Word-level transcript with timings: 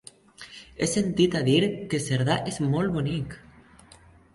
He 0.79 0.87
sentit 0.93 1.37
a 1.41 1.43
dir 1.49 1.59
que 1.95 2.03
Cerdà 2.09 2.41
és 2.55 2.61
molt 2.77 3.01
bonic. 3.01 3.41